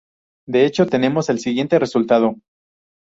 [0.47, 2.37] De hecho tenemos el siguiente resultado.